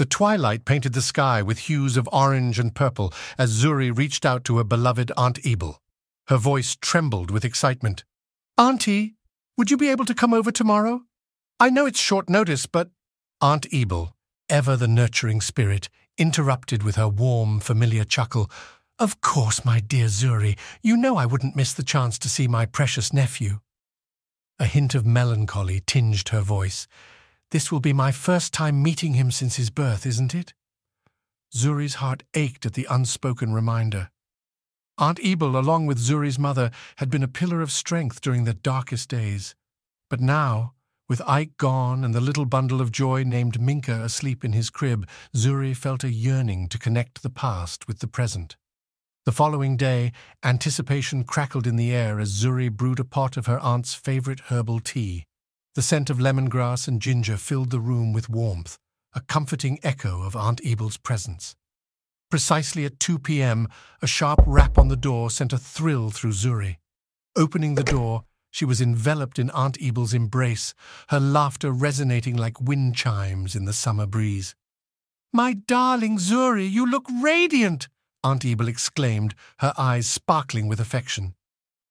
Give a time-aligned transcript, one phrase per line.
[0.00, 4.44] The twilight painted the sky with hues of orange and purple as Zuri reached out
[4.44, 5.76] to her beloved Aunt Ebele.
[6.28, 8.04] Her voice trembled with excitement.
[8.56, 9.16] Auntie,
[9.58, 11.02] would you be able to come over tomorrow?
[11.60, 12.88] I know it's short notice, but.
[13.42, 14.12] Aunt Ebele,
[14.48, 18.50] ever the nurturing spirit, interrupted with her warm, familiar chuckle.
[18.98, 22.64] Of course, my dear Zuri, you know I wouldn't miss the chance to see my
[22.64, 23.60] precious nephew.
[24.58, 26.88] A hint of melancholy tinged her voice.
[27.50, 30.54] This will be my first time meeting him since his birth, isn't it?
[31.54, 34.10] Zuri's heart ached at the unspoken reminder.
[34.98, 39.08] Aunt Ebele, along with Zuri's mother, had been a pillar of strength during the darkest
[39.08, 39.56] days.
[40.08, 40.74] But now,
[41.08, 45.08] with Ike gone and the little bundle of joy named Minkah asleep in his crib,
[45.34, 48.56] Zuri felt a yearning to connect the past with the present.
[49.24, 50.12] The following day,
[50.44, 54.80] anticipation crackled in the air as Zuri brewed a pot of her aunt's favorite herbal
[54.80, 55.24] tea.
[55.76, 58.76] The scent of lemongrass and ginger filled the room with warmth,
[59.14, 61.54] a comforting echo of Aunt Ebele's presence.
[62.28, 63.68] Precisely at 2 p.m.,
[64.02, 66.78] a sharp rap on the door sent a thrill through Zuri.
[67.36, 70.74] Opening the door, she was enveloped in Aunt Ebele's embrace,
[71.08, 74.56] her laughter resonating like wind chimes in the summer breeze.
[75.32, 77.88] My darling Zuri, you look radiant,
[78.24, 81.34] Aunt Ebele exclaimed, her eyes sparkling with affection.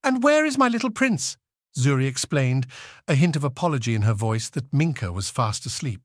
[0.04, 1.38] And where is my little prince?
[1.76, 2.66] Zuri explained,
[3.06, 6.00] a hint of apology in her voice that Minkah was fast asleep.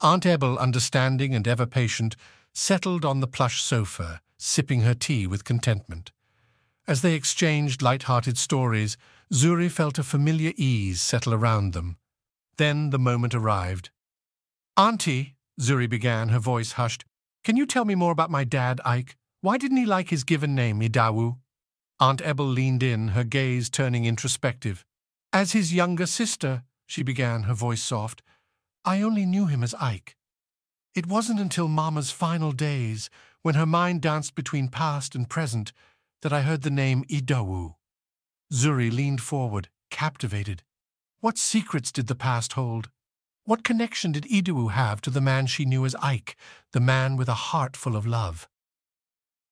[0.00, 2.16] Aunt Ebele, understanding and ever patient,
[2.52, 6.12] settled on the plush sofa, sipping her tea with contentment.
[6.88, 8.96] As they exchanged light-hearted stories,
[9.32, 11.96] Zuri felt a familiar ease settle around them.
[12.56, 13.90] Then the moment arrived.
[14.76, 17.04] Auntie, Zuri began, her voice hushed,
[17.44, 19.16] can you tell me more about my dad, Ike?
[19.40, 21.38] Why didn't he like his given name, Idawu?
[21.98, 24.84] Aunt Ebele leaned in, her gaze turning introspective.
[25.32, 28.22] As his younger sister, she began, her voice soft,
[28.84, 30.16] I only knew him as Ike.
[30.94, 33.08] It wasn't until Mama's final days,
[33.42, 35.72] when her mind danced between past and present,
[36.22, 37.74] that I heard the name Idawu.
[38.52, 40.62] Zuri leaned forward, captivated.
[41.20, 42.90] What secrets did the past hold?
[43.44, 46.36] What connection did Idawu have to the man she knew as Ike,
[46.72, 48.48] the man with a heart full of love?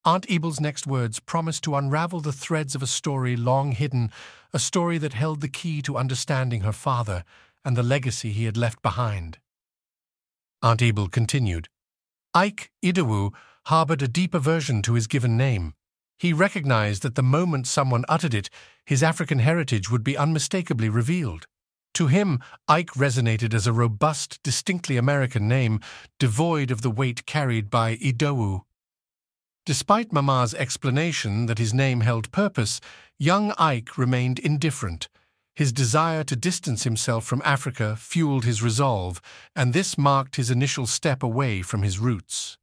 [0.06, 4.10] Aunt Ebele's next words promised to unravel the threads of a story long hidden,
[4.52, 7.24] a story that held the key to understanding her father
[7.64, 9.38] and the legacy he had left behind.
[10.60, 11.68] Aunt Ebele continued.
[12.34, 13.32] Ike Idawu
[13.66, 15.72] harbored a deep aversion to his given name.
[16.18, 18.50] He recognized that the moment someone uttered it,
[18.84, 21.46] his African heritage would be unmistakably revealed.
[21.94, 25.80] To him, Ike resonated as a robust, distinctly American name,
[26.18, 28.64] devoid of the weight carried by Idawu
[29.66, 32.82] Despite Mama's explanation that his name held purpose,
[33.18, 35.08] young Ike remained indifferent.
[35.56, 39.22] His desire to distance himself from Africa fueled his resolve,
[39.56, 42.58] and this marked his initial step away from his roots.